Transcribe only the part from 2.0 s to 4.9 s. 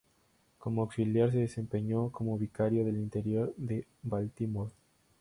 como vicario del interior de Baltimore.